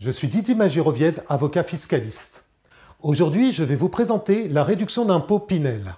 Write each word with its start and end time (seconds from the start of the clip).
Je 0.00 0.10
suis 0.10 0.28
Didier 0.28 0.54
Magiroviez, 0.54 1.10
avocat 1.28 1.62
fiscaliste. 1.62 2.46
Aujourd'hui, 3.02 3.52
je 3.52 3.64
vais 3.64 3.74
vous 3.74 3.90
présenter 3.90 4.48
la 4.48 4.64
réduction 4.64 5.04
d'impôt 5.04 5.38
Pinel. 5.38 5.94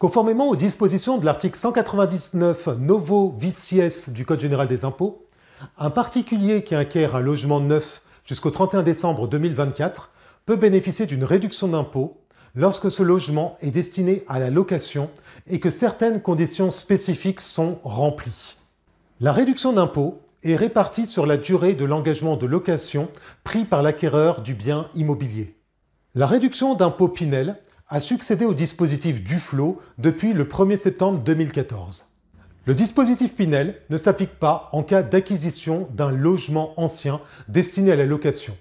Conformément 0.00 0.48
aux 0.48 0.56
dispositions 0.56 1.18
de 1.18 1.24
l'article 1.24 1.56
199 1.56 2.66
Novo 2.80 3.32
Vicies 3.38 4.10
du 4.10 4.26
Code 4.26 4.40
général 4.40 4.66
des 4.66 4.84
impôts, 4.84 5.24
un 5.78 5.90
particulier 5.90 6.64
qui 6.64 6.74
acquiert 6.74 7.14
un 7.14 7.20
logement 7.20 7.60
neuf 7.60 8.02
jusqu'au 8.24 8.50
31 8.50 8.82
décembre 8.82 9.28
2024 9.28 10.10
peut 10.44 10.56
bénéficier 10.56 11.06
d'une 11.06 11.22
réduction 11.22 11.68
d'impôt 11.68 12.20
lorsque 12.56 12.90
ce 12.90 13.04
logement 13.04 13.56
est 13.60 13.70
destiné 13.70 14.24
à 14.26 14.40
la 14.40 14.50
location 14.50 15.12
et 15.46 15.60
que 15.60 15.70
certaines 15.70 16.22
conditions 16.22 16.72
spécifiques 16.72 17.40
sont 17.40 17.78
remplies. 17.84 18.56
La 19.20 19.30
réduction 19.30 19.72
d'impôt 19.72 20.22
est 20.42 20.56
répartie 20.56 21.06
sur 21.06 21.26
la 21.26 21.36
durée 21.36 21.74
de 21.74 21.84
l'engagement 21.84 22.36
de 22.36 22.46
location 22.46 23.08
pris 23.44 23.64
par 23.64 23.82
l'acquéreur 23.82 24.40
du 24.40 24.54
bien 24.54 24.88
immobilier. 24.94 25.56
La 26.14 26.26
réduction 26.26 26.74
d'impôt 26.74 27.08
Pinel 27.08 27.60
a 27.88 28.00
succédé 28.00 28.44
au 28.44 28.54
dispositif 28.54 29.22
Duflo 29.22 29.80
depuis 29.98 30.32
le 30.32 30.44
1er 30.44 30.76
septembre 30.76 31.20
2014. 31.20 32.06
Le 32.66 32.74
dispositif 32.74 33.34
Pinel 33.34 33.80
ne 33.88 33.96
s'applique 33.96 34.38
pas 34.38 34.68
en 34.72 34.82
cas 34.82 35.02
d'acquisition 35.02 35.88
d'un 35.92 36.10
logement 36.10 36.78
ancien 36.78 37.20
destiné 37.48 37.92
à 37.92 37.96
la 37.96 38.04
location. 38.04 38.56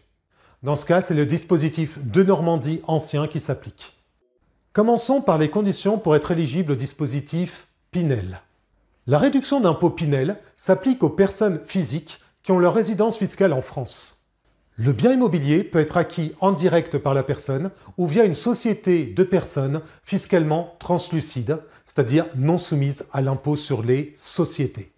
Dans 0.63 0.77
ce 0.77 0.85
cas, 0.85 1.01
c'est 1.01 1.13
le 1.13 1.25
dispositif 1.25 1.99
de 2.05 2.23
Normandie 2.23 2.81
ancien 2.87 3.27
qui 3.27 3.39
s'applique. 3.39 3.93
Commençons 4.71 5.21
par 5.21 5.37
les 5.37 5.49
conditions 5.49 5.97
pour 5.97 6.15
être 6.15 6.31
éligible 6.31 6.71
au 6.71 6.75
dispositif 6.75 7.67
Pinel. 7.91 8.39
La 9.09 9.19
réduction 9.19 9.61
d'impôt 9.61 9.89
Pinel 9.89 10.37
s'applique 10.57 11.01
aux 11.01 11.09
personnes 11.09 11.61
physiques 11.65 12.19
qui 12.43 12.51
ont 12.51 12.59
leur 12.59 12.73
résidence 12.73 13.17
fiscale 13.17 13.53
en 13.53 13.61
France. 13.61 14.25
Le 14.75 14.91
bien 14.91 15.13
immobilier 15.13 15.63
peut 15.63 15.79
être 15.79 15.95
acquis 15.95 16.33
en 16.41 16.51
direct 16.51 16.97
par 16.97 17.13
la 17.13 17.23
personne 17.23 17.71
ou 17.97 18.05
via 18.05 18.25
une 18.25 18.33
société 18.33 19.05
de 19.05 19.23
personnes 19.23 19.79
fiscalement 20.03 20.75
translucide, 20.79 21.59
c'est-à-dire 21.85 22.25
non 22.35 22.57
soumise 22.57 23.05
à 23.13 23.21
l'impôt 23.21 23.55
sur 23.55 23.81
les 23.81 24.11
sociétés. 24.17 24.91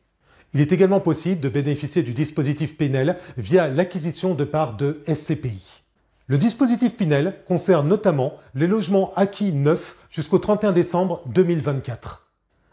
Il 0.55 0.61
est 0.61 0.71
également 0.71 1.01
possible 1.01 1.39
de 1.39 1.49
bénéficier 1.49 2.01
du 2.01 2.13
dispositif 2.13 2.77
Pinel 2.77 3.15
via 3.37 3.69
l'acquisition 3.69 4.33
de 4.33 4.43
parts 4.43 4.75
de 4.75 5.03
SCPI. 5.05 5.83
Le 6.25 6.39
dispositif 6.39 6.97
Pinel 6.97 7.43
concerne 7.47 7.87
notamment 7.87 8.33
les 8.55 8.65
logements 8.65 9.13
acquis 9.15 9.53
neufs 9.53 9.97
jusqu'au 10.09 10.39
31 10.39 10.71
décembre 10.71 11.21
2024. 11.27 12.28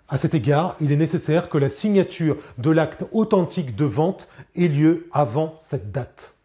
À 0.08 0.16
cet 0.16 0.34
égard, 0.34 0.76
il 0.80 0.92
est 0.92 0.96
nécessaire 0.96 1.48
que 1.48 1.58
la 1.58 1.68
signature 1.68 2.36
de 2.58 2.70
l'acte 2.70 3.04
authentique 3.10 3.74
de 3.74 3.84
vente 3.84 4.28
ait 4.54 4.68
lieu 4.68 5.08
avant 5.12 5.54
cette 5.58 5.90
date. 5.90 6.36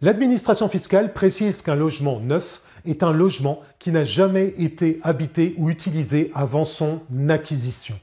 L'administration 0.00 0.68
fiscale 0.68 1.12
précise 1.12 1.60
qu'un 1.60 1.74
logement 1.74 2.20
neuf 2.20 2.62
est 2.86 3.02
un 3.02 3.12
logement 3.12 3.60
qui 3.78 3.92
n'a 3.92 4.04
jamais 4.04 4.54
été 4.58 4.98
habité 5.02 5.54
ou 5.58 5.68
utilisé 5.68 6.30
avant 6.34 6.64
son 6.64 7.00
acquisition. 7.28 7.98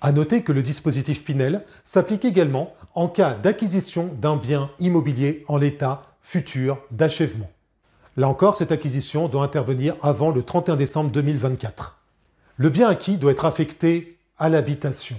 A 0.00 0.12
noter 0.12 0.42
que 0.42 0.52
le 0.52 0.62
dispositif 0.62 1.24
Pinel 1.24 1.64
s'applique 1.82 2.24
également 2.24 2.72
en 2.94 3.08
cas 3.08 3.34
d'acquisition 3.34 4.10
d'un 4.20 4.36
bien 4.36 4.70
immobilier 4.78 5.44
en 5.48 5.56
l'état 5.56 6.02
futur 6.22 6.78
d'achèvement. 6.92 7.50
Là 8.16 8.28
encore, 8.28 8.56
cette 8.56 8.72
acquisition 8.72 9.28
doit 9.28 9.44
intervenir 9.44 9.96
avant 10.02 10.30
le 10.30 10.42
31 10.42 10.76
décembre 10.76 11.10
2024. 11.10 11.98
Le 12.56 12.70
bien 12.70 12.88
acquis 12.88 13.18
doit 13.18 13.32
être 13.32 13.44
affecté 13.44 14.15
à 14.38 14.48
l'habitation. 14.48 15.16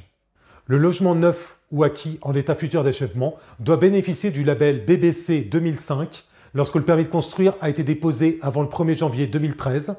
Le 0.65 0.77
logement 0.77 1.15
neuf 1.15 1.59
ou 1.71 1.83
acquis 1.83 2.19
en 2.21 2.31
l'état 2.31 2.55
futur 2.55 2.83
d'achèvement 2.83 3.35
doit 3.59 3.77
bénéficier 3.77 4.31
du 4.31 4.43
label 4.43 4.85
BBC 4.85 5.41
2005 5.41 6.25
lorsque 6.53 6.75
le 6.75 6.83
permis 6.83 7.03
de 7.03 7.09
construire 7.09 7.53
a 7.61 7.69
été 7.69 7.83
déposé 7.83 8.37
avant 8.41 8.61
le 8.61 8.67
1er 8.67 8.97
janvier 8.97 9.27
2013 9.27 9.95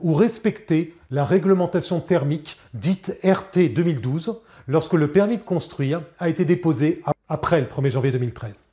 ou 0.00 0.14
respecter 0.14 0.94
la 1.10 1.24
réglementation 1.24 2.00
thermique 2.00 2.58
dite 2.74 3.18
RT 3.24 3.72
2012 3.72 4.40
lorsque 4.66 4.94
le 4.94 5.08
permis 5.08 5.38
de 5.38 5.42
construire 5.42 6.02
a 6.18 6.28
été 6.28 6.44
déposé 6.44 7.02
après 7.28 7.60
le 7.60 7.66
1er 7.66 7.90
janvier 7.90 8.12
2013. 8.12 8.66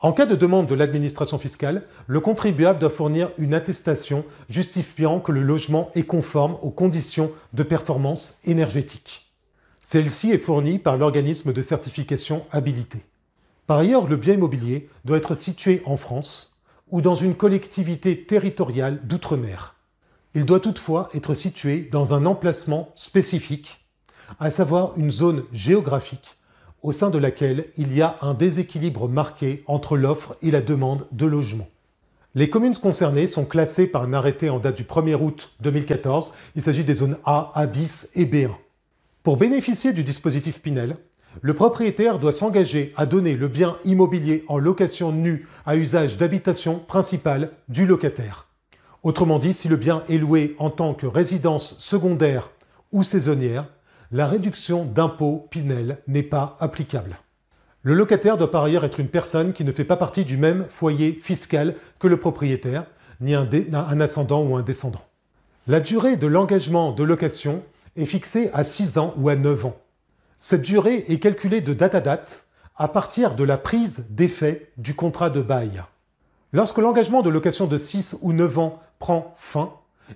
En 0.00 0.12
cas 0.12 0.24
de 0.26 0.34
demande 0.34 0.66
de 0.66 0.74
l'administration 0.74 1.38
fiscale, 1.38 1.82
le 2.06 2.20
contribuable 2.20 2.78
doit 2.78 2.88
fournir 2.88 3.30
une 3.36 3.52
attestation 3.52 4.24
justifiant 4.48 5.20
que 5.20 5.30
le 5.30 5.42
logement 5.42 5.90
est 5.94 6.04
conforme 6.04 6.56
aux 6.62 6.70
conditions 6.70 7.30
de 7.52 7.62
performance 7.62 8.38
énergétique. 8.44 9.29
Celle-ci 9.82 10.30
est 10.30 10.38
fournie 10.38 10.78
par 10.78 10.98
l'organisme 10.98 11.52
de 11.52 11.62
certification 11.62 12.44
habilité. 12.50 12.98
Par 13.66 13.78
ailleurs, 13.78 14.06
le 14.06 14.16
bien 14.16 14.34
immobilier 14.34 14.88
doit 15.04 15.16
être 15.16 15.34
situé 15.34 15.82
en 15.86 15.96
France 15.96 16.58
ou 16.90 17.00
dans 17.00 17.14
une 17.14 17.34
collectivité 17.34 18.24
territoriale 18.24 19.00
d'outre-mer. 19.06 19.76
Il 20.34 20.44
doit 20.44 20.60
toutefois 20.60 21.08
être 21.14 21.34
situé 21.34 21.80
dans 21.80 22.14
un 22.14 22.26
emplacement 22.26 22.92
spécifique, 22.94 23.86
à 24.38 24.50
savoir 24.50 24.96
une 24.96 25.10
zone 25.10 25.44
géographique 25.52 26.36
au 26.82 26.92
sein 26.92 27.10
de 27.10 27.18
laquelle 27.18 27.66
il 27.76 27.94
y 27.94 28.02
a 28.02 28.16
un 28.22 28.34
déséquilibre 28.34 29.08
marqué 29.08 29.64
entre 29.66 29.96
l'offre 29.96 30.36
et 30.42 30.50
la 30.50 30.62
demande 30.62 31.06
de 31.12 31.26
logement. 31.26 31.68
Les 32.34 32.48
communes 32.48 32.76
concernées 32.76 33.26
sont 33.26 33.44
classées 33.44 33.86
par 33.86 34.02
un 34.02 34.12
arrêté 34.12 34.50
en 34.50 34.60
date 34.60 34.76
du 34.76 34.84
1er 34.84 35.16
août 35.20 35.50
2014. 35.60 36.32
Il 36.54 36.62
s'agit 36.62 36.84
des 36.84 36.94
zones 36.94 37.18
A, 37.24 37.50
A 37.54 37.66
bis 37.66 38.08
et 38.14 38.24
B1. 38.24 38.50
Pour 39.22 39.36
bénéficier 39.36 39.92
du 39.92 40.02
dispositif 40.02 40.62
Pinel, 40.62 40.96
le 41.42 41.52
propriétaire 41.52 42.18
doit 42.18 42.32
s'engager 42.32 42.94
à 42.96 43.04
donner 43.04 43.34
le 43.34 43.48
bien 43.48 43.76
immobilier 43.84 44.44
en 44.48 44.58
location 44.58 45.12
nue 45.12 45.46
à 45.66 45.76
usage 45.76 46.16
d'habitation 46.16 46.78
principale 46.78 47.50
du 47.68 47.86
locataire. 47.86 48.46
Autrement 49.02 49.38
dit, 49.38 49.52
si 49.52 49.68
le 49.68 49.76
bien 49.76 50.02
est 50.08 50.16
loué 50.16 50.56
en 50.58 50.70
tant 50.70 50.94
que 50.94 51.06
résidence 51.06 51.76
secondaire 51.78 52.50
ou 52.92 53.02
saisonnière, 53.02 53.68
la 54.10 54.26
réduction 54.26 54.86
d'impôt 54.86 55.46
Pinel 55.50 55.98
n'est 56.08 56.22
pas 56.22 56.56
applicable. 56.58 57.18
Le 57.82 57.92
locataire 57.92 58.38
doit 58.38 58.50
par 58.50 58.64
ailleurs 58.64 58.86
être 58.86 59.00
une 59.00 59.08
personne 59.08 59.52
qui 59.52 59.64
ne 59.64 59.72
fait 59.72 59.84
pas 59.84 59.96
partie 59.98 60.24
du 60.24 60.38
même 60.38 60.64
foyer 60.70 61.12
fiscal 61.12 61.74
que 61.98 62.08
le 62.08 62.16
propriétaire, 62.16 62.86
ni 63.20 63.34
un, 63.34 63.46
un 63.72 64.00
ascendant 64.00 64.42
ou 64.42 64.56
un 64.56 64.62
descendant. 64.62 65.04
La 65.66 65.80
durée 65.80 66.16
de 66.16 66.26
l'engagement 66.26 66.90
de 66.92 67.04
location 67.04 67.62
est 67.96 68.06
fixée 68.06 68.50
à 68.52 68.64
6 68.64 68.98
ans 68.98 69.14
ou 69.16 69.28
à 69.28 69.36
9 69.36 69.66
ans. 69.66 69.76
Cette 70.38 70.62
durée 70.62 71.04
est 71.08 71.18
calculée 71.18 71.60
de 71.60 71.74
date 71.74 71.94
à 71.94 72.00
date 72.00 72.46
à 72.76 72.88
partir 72.88 73.34
de 73.34 73.44
la 73.44 73.58
prise 73.58 74.06
d'effet 74.10 74.72
du 74.78 74.94
contrat 74.94 75.30
de 75.30 75.42
bail. 75.42 75.82
Lorsque 76.52 76.78
l'engagement 76.78 77.22
de 77.22 77.30
location 77.30 77.66
de 77.66 77.78
6 77.78 78.16
ou 78.22 78.32
9 78.32 78.58
ans 78.58 78.80
prend 78.98 79.34
fin, 79.36 79.72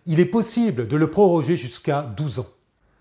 il 0.07 0.19
est 0.19 0.25
possible 0.25 0.89
de 0.89 0.97
le 0.97 1.11
proroger 1.11 1.57
jusqu'à 1.57 2.03
12 2.03 2.41
ans. 2.41 2.47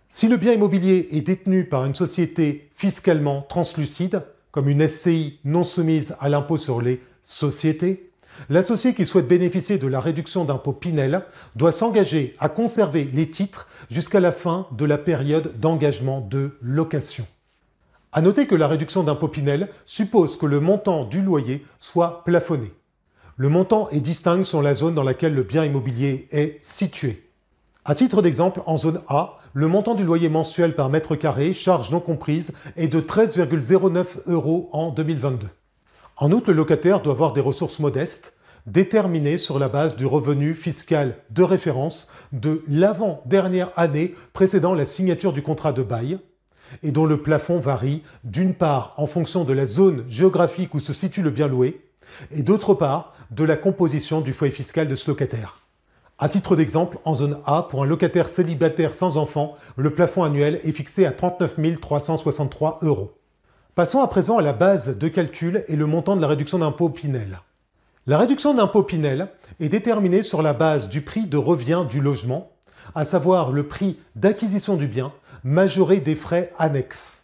Si 0.10 0.28
le 0.28 0.38
bien 0.38 0.54
immobilier 0.54 1.08
est 1.12 1.22
détenu 1.22 1.66
par 1.66 1.86
une 1.86 1.96
société 1.96 2.70
fiscalement 2.76 3.42
translucide, 3.42 4.22
comme 4.52 4.70
une 4.70 4.88
SCI 4.88 5.40
non 5.46 5.64
soumise 5.64 6.16
à 6.20 6.30
l'impôt 6.30 6.58
sur 6.58 6.82
les 6.82 7.02
sociétés, 7.24 8.12
L'associé 8.50 8.94
qui 8.94 9.06
souhaite 9.06 9.28
bénéficier 9.28 9.78
de 9.78 9.88
la 9.88 10.00
réduction 10.00 10.46
d'impôt 10.46 10.74
Pinel 10.74 11.22
doit 11.56 11.72
s'engager 11.72 12.36
à 12.40 12.50
conserver 12.50 13.10
les 13.14 13.30
titres 13.30 13.68
jusqu'à 13.90 14.20
la 14.20 14.32
fin 14.32 14.68
de 14.72 14.86
la 14.86 14.98
période 14.98 15.60
d'engagement 15.60 16.22
de 16.22 16.58
location. 16.62 17.26
A 18.12 18.22
noter 18.22 18.46
que 18.46 18.56
la 18.56 18.68
réduction 18.68 19.04
d'impôt 19.04 19.28
Pinel 19.28 19.70
suppose 19.86 20.38
que 20.38 20.46
le 20.46 20.60
montant 20.60 21.06
du 21.06 21.22
loyer 21.22 21.66
soit 21.80 22.24
plafonné. 22.24 22.72
Le 23.36 23.50
montant 23.50 23.90
est 23.90 24.00
distinct 24.00 24.44
selon 24.44 24.62
la 24.62 24.76
zone 24.76 24.94
dans 24.94 25.04
laquelle 25.04 25.34
le 25.34 25.42
bien 25.42 25.66
immobilier 25.66 26.28
est 26.30 26.64
situé. 26.64 27.28
À 27.86 27.96
titre 27.96 28.22
d'exemple, 28.22 28.62
en 28.68 28.78
zone 28.78 29.02
A, 29.08 29.40
le 29.54 29.68
montant 29.68 29.96
du 29.96 30.04
loyer 30.04 30.30
mensuel 30.30 30.76
par 30.76 30.90
mètre 30.90 31.16
carré, 31.16 31.54
charge 31.54 31.92
non 31.92 32.00
comprise, 32.00 32.54
est 32.78 32.88
de 32.88 33.02
13,09 33.02 34.06
euros 34.28 34.70
en 34.72 34.92
2022. 34.92 35.48
En 36.18 36.32
outre, 36.32 36.52
le 36.52 36.58
locataire 36.58 37.02
doit 37.02 37.14
avoir 37.14 37.34
des 37.34 37.42
ressources 37.42 37.80
modestes, 37.80 38.38
déterminées 38.68 39.38
sur 39.38 39.60
la 39.60 39.68
base 39.68 39.96
du 39.96 40.06
revenu 40.06 40.54
fiscal 40.54 41.18
de 41.32 41.44
référence 41.44 42.08
de 42.32 42.64
l'avant-dernière 42.68 43.72
année 43.76 44.14
précédant 44.32 44.74
la 44.74 44.86
signature 44.86 45.34
du 45.34 45.42
contrat 45.42 45.74
de 45.74 45.84
bail, 45.84 46.20
et 46.82 46.92
dont 46.92 47.06
le 47.06 47.22
plafond 47.22 47.60
varie 47.60 48.04
d'une 48.24 48.54
part 48.54 48.94
en 48.98 49.06
fonction 49.06 49.44
de 49.44 49.54
la 49.54 49.66
zone 49.66 50.06
géographique 50.08 50.74
où 50.74 50.80
se 50.80 50.94
situe 50.94 51.22
le 51.22 51.30
bien 51.30 51.48
loué, 51.48 51.82
et 52.32 52.44
d'autre 52.44 52.74
part 52.74 53.14
de 53.32 53.44
la 53.44 53.58
composition 53.58 54.22
du 54.22 54.34
foyer 54.34 54.54
fiscal 54.54 54.88
de 54.88 54.96
ce 54.96 55.10
locataire. 55.10 55.60
À 56.20 56.30
titre 56.30 56.56
d'exemple, 56.56 57.00
en 57.06 57.16
zone 57.16 57.40
A, 57.46 57.64
pour 57.64 57.84
un 57.84 57.88
locataire 57.88 58.30
célibataire 58.30 58.94
sans 58.94 59.18
enfant, 59.18 59.58
le 59.76 59.90
plafond 59.90 60.24
annuel 60.24 60.60
est 60.64 60.72
fixé 60.72 61.06
à 61.06 61.12
39 61.12 61.80
363 61.82 62.80
euros. 62.84 63.14
Passons 63.76 64.02
à 64.02 64.08
présent 64.08 64.38
à 64.38 64.44
la 64.44 64.54
base 64.54 65.00
de 65.00 65.08
calcul 65.08 65.64
et 65.68 65.76
le 65.76 65.88
montant 65.88 66.16
de 66.16 66.22
la 66.22 66.28
réduction 66.28 66.60
d'impôt 66.60 66.90
Pinel. 66.90 67.40
La 68.06 68.20
réduction 68.20 68.54
d'impôt 68.54 68.84
Pinel 68.84 69.30
est 69.60 69.70
déterminée 69.70 70.22
sur 70.22 70.44
la 70.44 70.54
base 70.54 70.90
du 70.90 71.02
prix 71.02 71.26
de 71.26 71.38
revient 71.38 71.84
du 71.90 72.00
logement, 72.00 72.52
à 72.94 73.04
savoir 73.04 73.52
le 73.52 73.66
prix 73.66 73.98
d'acquisition 74.16 74.76
du 74.76 74.86
bien 74.86 75.12
majoré 75.44 76.02
des 76.02 76.14
frais 76.14 76.54
annexes. 76.60 77.24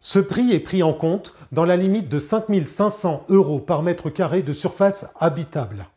Ce 0.00 0.20
prix 0.20 0.52
est 0.52 0.60
pris 0.60 0.84
en 0.84 0.92
compte 0.92 1.34
dans 1.50 1.64
la 1.64 1.76
limite 1.76 2.08
de 2.08 2.20
5 2.20 2.44
500 2.64 3.24
euros 3.28 3.58
par 3.58 3.82
mètre 3.82 4.10
carré 4.10 4.42
de 4.42 4.52
surface 4.52 5.06
habitable. 5.18 5.88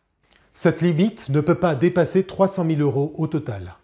Cette 0.56 0.81
limite 0.81 1.30
ne 1.30 1.40
peut 1.40 1.54
pas 1.54 1.75
dépasser 1.75 2.24
300 2.24 2.66
000 2.66 2.81
euros 2.81 3.13
au 3.19 3.28
total. 3.28 3.75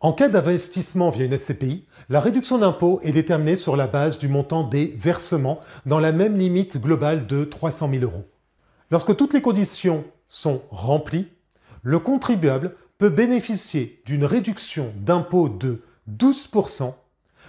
En 0.00 0.12
cas 0.12 0.28
d'investissement 0.28 1.08
via 1.08 1.24
une 1.24 1.38
SCPI, 1.38 1.86
la 2.10 2.20
réduction 2.20 2.58
d'impôt 2.58 3.00
est 3.02 3.12
déterminée 3.12 3.56
sur 3.56 3.76
la 3.76 3.86
base 3.86 4.18
du 4.18 4.28
montant 4.28 4.62
des 4.62 4.94
versements 4.98 5.58
dans 5.86 5.98
la 5.98 6.12
même 6.12 6.36
limite 6.36 6.78
globale 6.78 7.26
de 7.26 7.44
300 7.44 7.88
000 7.90 8.02
euros. 8.02 8.24
Lorsque 8.90 9.16
toutes 9.16 9.32
les 9.32 9.40
conditions 9.40 10.04
sont 10.28 10.60
remplies, 10.70 11.28
le 11.82 11.98
contribuable 11.98 12.76
peut 12.98 13.08
bénéficier 13.08 14.02
d'une 14.04 14.26
réduction 14.26 14.92
d'impôt 15.00 15.48
de 15.48 15.80
12% 16.14 16.92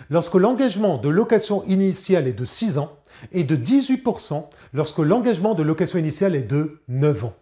lorsque 0.09 0.35
l'engagement 0.35 0.97
de 0.97 1.09
location 1.09 1.65
initiale 1.65 2.27
est 2.27 2.33
de 2.33 2.45
6 2.45 2.77
ans 2.77 2.93
et 3.33 3.43
de 3.43 3.57
18% 3.57 4.45
lorsque 4.73 4.99
l'engagement 4.99 5.53
de 5.53 5.63
location 5.63 5.99
initiale 5.99 6.35
est 6.35 6.49
de 6.49 6.81
9 6.87 7.25
ans. 7.25 7.33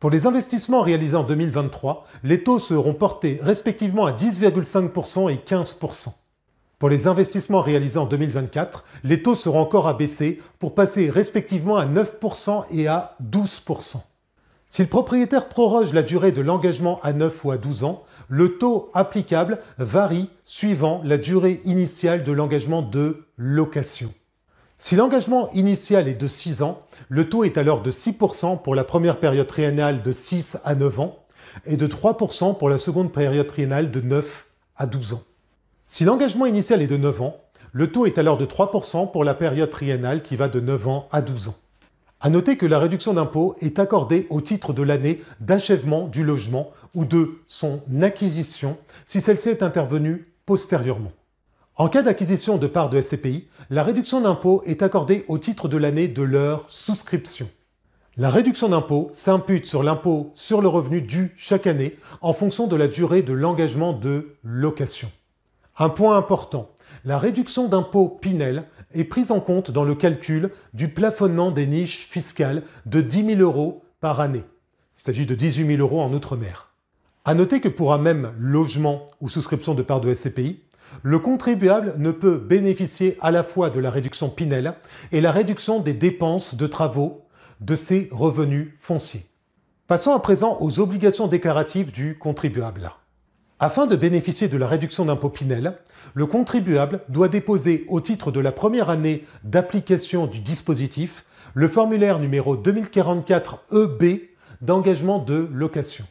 Pour 0.00 0.10
les 0.10 0.26
investissements 0.26 0.82
réalisés 0.82 1.16
en 1.16 1.24
2023, 1.24 2.04
les 2.22 2.44
taux 2.44 2.60
seront 2.60 2.94
portés 2.94 3.40
respectivement 3.42 4.06
à 4.06 4.12
10,5% 4.12 5.28
et 5.32 5.36
15%. 5.36 6.12
Pour 6.78 6.88
les 6.88 7.08
investissements 7.08 7.60
réalisés 7.60 7.98
en 7.98 8.06
2024, 8.06 8.84
les 9.02 9.20
taux 9.24 9.34
seront 9.34 9.60
encore 9.60 9.88
abaissés 9.88 10.38
pour 10.60 10.76
passer 10.76 11.10
respectivement 11.10 11.76
à 11.76 11.86
9% 11.86 12.66
et 12.70 12.86
à 12.86 13.16
12%. 13.28 13.96
Si 14.68 14.82
le 14.82 14.88
propriétaire 14.88 15.48
proroge 15.48 15.92
la 15.92 16.04
durée 16.04 16.30
de 16.30 16.42
l'engagement 16.42 17.00
à 17.02 17.12
9 17.12 17.44
ou 17.44 17.50
à 17.50 17.58
12 17.58 17.82
ans, 17.82 18.04
le 18.28 18.58
taux 18.58 18.90
applicable 18.94 19.58
varie 19.78 20.30
suivant 20.44 21.00
la 21.04 21.18
durée 21.18 21.60
initiale 21.64 22.22
de 22.22 22.30
l'engagement 22.30 22.82
de 22.82 23.24
location. 23.36 24.12
Si 24.76 24.94
l'engagement 24.94 25.50
initial 25.54 26.06
est 26.06 26.14
de 26.14 26.28
6 26.28 26.62
ans, 26.62 26.82
le 27.08 27.28
taux 27.28 27.44
est 27.44 27.56
alors 27.56 27.80
de 27.80 27.90
6% 27.90 28.60
pour 28.62 28.74
la 28.74 28.84
première 28.84 29.18
période 29.18 29.46
triennale 29.46 30.02
de 30.02 30.12
6 30.12 30.58
à 30.64 30.74
9 30.74 31.00
ans 31.00 31.18
et 31.66 31.76
de 31.76 31.86
3% 31.86 32.56
pour 32.56 32.68
la 32.68 32.78
seconde 32.78 33.12
période 33.12 33.46
triennale 33.46 33.90
de 33.90 34.00
9 34.00 34.46
à 34.76 34.86
12 34.86 35.14
ans. 35.14 35.22
Si 35.86 36.04
l'engagement 36.04 36.46
initial 36.46 36.82
est 36.82 36.86
de 36.86 36.98
9 36.98 37.22
ans, 37.22 37.36
le 37.72 37.90
taux 37.90 38.04
est 38.04 38.18
alors 38.18 38.36
de 38.36 38.44
3% 38.44 39.10
pour 39.10 39.24
la 39.24 39.34
période 39.34 39.70
triennale 39.70 40.22
qui 40.22 40.36
va 40.36 40.48
de 40.48 40.60
9 40.60 40.88
ans 40.88 41.08
à 41.10 41.22
12 41.22 41.48
ans. 41.48 41.56
À 42.20 42.30
noter 42.30 42.56
que 42.56 42.66
la 42.66 42.78
réduction 42.78 43.14
d'impôt 43.14 43.54
est 43.60 43.78
accordée 43.78 44.26
au 44.28 44.40
titre 44.40 44.72
de 44.72 44.82
l'année 44.82 45.22
d'achèvement 45.40 46.08
du 46.08 46.24
logement 46.24 46.72
ou 46.94 47.04
de 47.04 47.38
son 47.46 47.80
acquisition 48.02 48.76
si 49.06 49.20
celle-ci 49.20 49.50
est 49.50 49.62
intervenue 49.62 50.26
postérieurement. 50.44 51.12
En 51.80 51.88
cas 51.88 52.02
d'acquisition 52.02 52.58
de 52.58 52.66
parts 52.66 52.90
de 52.90 53.00
SCPI, 53.00 53.46
la 53.70 53.84
réduction 53.84 54.20
d'impôt 54.20 54.64
est 54.66 54.82
accordée 54.82 55.24
au 55.28 55.38
titre 55.38 55.68
de 55.68 55.76
l'année 55.76 56.08
de 56.08 56.24
leur 56.24 56.64
souscription. 56.66 57.48
La 58.16 58.30
réduction 58.30 58.68
d'impôt 58.68 59.06
s'impute 59.12 59.64
sur 59.64 59.84
l'impôt 59.84 60.32
sur 60.34 60.60
le 60.60 60.66
revenu 60.66 61.00
dû 61.00 61.32
chaque 61.36 61.68
année 61.68 61.96
en 62.20 62.32
fonction 62.32 62.66
de 62.66 62.74
la 62.74 62.88
durée 62.88 63.22
de 63.22 63.32
l'engagement 63.32 63.92
de 63.92 64.34
location. 64.42 65.08
Un 65.76 65.88
point 65.88 66.16
important, 66.16 66.68
la 67.04 67.16
réduction 67.16 67.68
d'impôt 67.68 68.08
Pinel 68.08 68.64
est 68.92 69.04
prise 69.04 69.30
en 69.30 69.38
compte 69.38 69.70
dans 69.70 69.84
le 69.84 69.94
calcul 69.94 70.50
du 70.74 70.88
plafonnement 70.88 71.52
des 71.52 71.68
niches 71.68 72.08
fiscales 72.08 72.64
de 72.86 73.00
10 73.00 73.36
000 73.36 73.40
euros 73.40 73.84
par 74.00 74.18
année. 74.18 74.42
Il 74.96 75.02
s'agit 75.02 75.26
de 75.26 75.36
18 75.36 75.76
000 75.76 75.80
euros 75.80 76.00
en 76.02 76.12
Outre-mer. 76.12 76.72
A 77.24 77.34
noter 77.34 77.60
que 77.60 77.68
pour 77.68 77.92
un 77.92 77.98
même 77.98 78.32
logement 78.36 79.06
ou 79.20 79.28
souscription 79.28 79.74
de 79.74 79.82
part 79.82 80.00
de 80.00 80.12
SCPI, 80.12 80.64
le 81.02 81.18
contribuable 81.18 81.94
ne 81.98 82.10
peut 82.10 82.38
bénéficier 82.38 83.16
à 83.20 83.30
la 83.30 83.42
fois 83.42 83.70
de 83.70 83.80
la 83.80 83.90
réduction 83.90 84.30
Pinel 84.30 84.74
et 85.12 85.20
la 85.20 85.32
réduction 85.32 85.80
des 85.80 85.94
dépenses 85.94 86.56
de 86.56 86.66
travaux 86.66 87.24
de 87.60 87.76
ses 87.76 88.08
revenus 88.10 88.74
fonciers. 88.78 89.26
Passons 89.86 90.12
à 90.12 90.20
présent 90.20 90.58
aux 90.60 90.80
obligations 90.80 91.28
déclaratives 91.28 91.92
du 91.92 92.18
contribuable. 92.18 92.90
Afin 93.60 93.86
de 93.86 93.96
bénéficier 93.96 94.48
de 94.48 94.56
la 94.56 94.68
réduction 94.68 95.04
d'impôt 95.04 95.30
Pinel, 95.30 95.78
le 96.14 96.26
contribuable 96.26 97.00
doit 97.08 97.28
déposer 97.28 97.84
au 97.88 98.00
titre 98.00 98.30
de 98.30 98.40
la 98.40 98.52
première 98.52 98.90
année 98.90 99.24
d'application 99.44 100.26
du 100.26 100.40
dispositif 100.40 101.24
le 101.54 101.66
formulaire 101.68 102.18
numéro 102.18 102.56
2044-EB 102.56 104.02
e 104.02 104.20
d'engagement 104.60 105.18
de 105.18 105.48
location. 105.52 106.04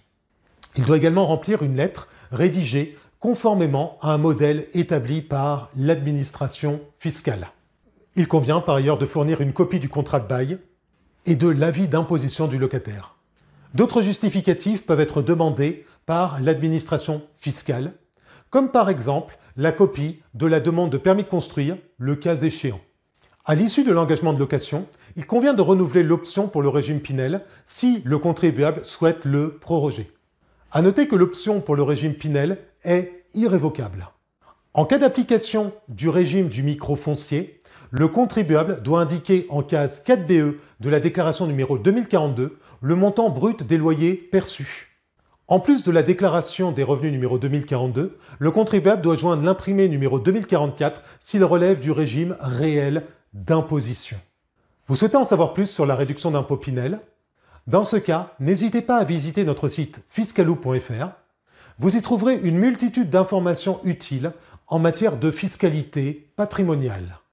Il 0.75 0.85
doit 0.85 0.97
également 0.97 1.25
remplir 1.25 1.63
une 1.63 1.75
lettre 1.75 2.07
rédigée 2.31 2.97
conformément 3.19 3.97
à 4.01 4.13
un 4.13 4.17
modèle 4.17 4.65
établi 4.73 5.21
par 5.21 5.69
l'administration 5.75 6.81
fiscale. 6.99 7.51
Il 8.15 8.27
convient 8.27 8.61
par 8.61 8.75
ailleurs 8.75 8.97
de 8.97 9.05
fournir 9.05 9.41
une 9.41 9.53
copie 9.53 9.79
du 9.79 9.89
contrat 9.89 10.19
de 10.19 10.27
bail 10.27 10.57
et 11.25 11.35
de 11.35 11.47
l'avis 11.47 11.87
d'imposition 11.87 12.47
du 12.47 12.57
locataire. 12.57 13.15
D'autres 13.73 14.01
justificatifs 14.01 14.85
peuvent 14.85 15.01
être 15.01 15.21
demandés 15.21 15.85
par 16.05 16.39
l'administration 16.41 17.21
fiscale, 17.35 17.93
comme 18.49 18.71
par 18.71 18.89
exemple 18.89 19.37
la 19.57 19.71
copie 19.71 20.21
de 20.33 20.47
la 20.47 20.59
demande 20.59 20.89
de 20.89 20.97
permis 20.97 21.23
de 21.23 21.27
construire, 21.27 21.77
le 21.97 22.15
cas 22.15 22.37
échéant. 22.37 22.79
À 23.45 23.55
l'issue 23.55 23.83
de 23.83 23.91
l'engagement 23.91 24.33
de 24.33 24.39
location, 24.39 24.87
il 25.15 25.25
convient 25.25 25.53
de 25.53 25.61
renouveler 25.61 26.03
l'option 26.03 26.47
pour 26.47 26.61
le 26.61 26.69
régime 26.69 26.99
Pinel 26.99 27.43
si 27.65 28.01
le 28.03 28.17
contribuable 28.19 28.81
souhaite 28.83 29.25
le 29.25 29.57
proroger. 29.57 30.11
A 30.73 30.81
noter 30.81 31.07
que 31.07 31.15
l'option 31.15 31.61
pour 31.61 31.77
le 31.77 31.83
régime 31.83 32.13
Pinel 32.13 32.57
est 32.83 33.23
irrévocable. 33.33 34.09
En 34.73 34.83
cas 34.83 34.97
d'application 34.97 35.71
du 35.87 36.09
régime 36.09 36.49
du 36.49 36.61
micro-foncier, 36.61 37.61
le 37.89 38.09
contribuable 38.09 38.81
doit 38.81 38.99
indiquer 38.99 39.45
en 39.49 39.63
case 39.63 40.03
4BE 40.05 40.55
de 40.81 40.89
la 40.89 40.99
déclaration 40.99 41.47
numéro 41.47 41.77
2042 41.77 42.55
le 42.81 42.95
montant 42.95 43.29
brut 43.29 43.63
des 43.63 43.77
loyers 43.77 44.15
perçus. 44.15 44.99
En 45.47 45.61
plus 45.61 45.85
de 45.85 45.91
la 45.91 46.03
déclaration 46.03 46.73
des 46.73 46.83
revenus 46.83 47.13
numéro 47.13 47.37
2042, 47.39 48.17
le 48.37 48.51
contribuable 48.51 49.01
doit 49.01 49.15
joindre 49.15 49.45
l'imprimé 49.45 49.87
numéro 49.87 50.19
2044 50.19 51.01
s'il 51.21 51.45
relève 51.45 51.79
du 51.79 51.91
régime 51.91 52.35
réel 52.41 53.05
d'imposition. 53.31 54.17
Vous 54.87 54.97
souhaitez 54.97 55.15
en 55.15 55.23
savoir 55.23 55.53
plus 55.53 55.69
sur 55.69 55.85
la 55.85 55.95
réduction 55.95 56.31
d'impôt 56.31 56.57
Pinel? 56.57 56.99
Dans 57.67 57.83
ce 57.83 57.97
cas, 57.97 58.33
n'hésitez 58.39 58.81
pas 58.81 58.95
à 58.95 59.03
visiter 59.03 59.43
notre 59.43 59.67
site 59.67 60.01
fiscalou.fr. 60.07 61.09
Vous 61.79 61.97
y 61.97 62.01
trouverez 62.01 62.35
une 62.35 62.57
multitude 62.57 63.09
d'informations 63.09 63.81
utiles 63.83 64.31
en 64.67 64.79
matière 64.79 65.17
de 65.17 65.31
fiscalité 65.31 66.31
patrimoniale. 66.37 67.19